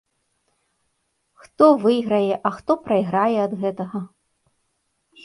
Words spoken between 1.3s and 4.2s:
Хто выйграе, а хто прайграе ад гэтага?